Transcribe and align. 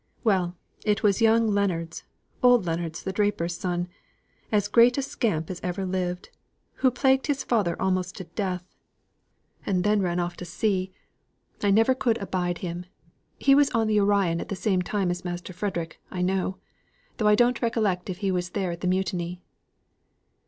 Well, 0.23 0.57
it 0.83 1.03
was 1.03 1.21
young 1.21 1.45
Leonards, 1.53 2.05
old 2.41 2.65
Leonards 2.65 3.03
the 3.03 3.13
draper's 3.13 3.55
son, 3.55 3.87
as 4.51 4.67
great 4.67 4.97
a 4.97 5.01
scamp 5.03 5.51
as 5.51 5.59
ever 5.61 5.85
lived 5.85 6.31
who 6.77 6.89
plagued 6.89 7.27
his 7.27 7.43
father 7.43 7.79
almost 7.79 8.15
to 8.17 8.23
death, 8.23 8.65
and 9.63 9.83
then 9.83 10.01
ran 10.01 10.19
off 10.19 10.35
to 10.37 10.43
sea. 10.45 10.91
I 11.61 11.69
never 11.69 11.93
could 11.93 12.17
abide 12.17 12.57
him. 12.65 12.85
He 13.37 13.53
was 13.53 13.69
in 13.75 13.87
the 13.87 13.99
Orion 13.99 14.41
at 14.41 14.49
the 14.49 14.55
same 14.55 14.81
time 14.81 15.11
as 15.11 15.21
Frederick, 15.21 15.99
I 16.09 16.23
know; 16.23 16.57
though 17.17 17.27
I 17.27 17.35
don't 17.35 17.61
recollect 17.61 18.09
if 18.09 18.17
he 18.25 18.31
was 18.31 18.49
there 18.49 18.71
at 18.71 18.81
the 18.81 18.87
mutiny." 18.87 19.43